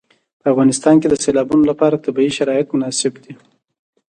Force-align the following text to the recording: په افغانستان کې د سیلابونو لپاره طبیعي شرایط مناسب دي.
په 0.41 0.45
افغانستان 0.53 0.95
کې 1.01 1.07
د 1.09 1.15
سیلابونو 1.23 1.63
لپاره 1.71 2.01
طبیعي 2.05 2.31
شرایط 2.37 2.67
مناسب 2.71 3.13
دي. 3.23 3.33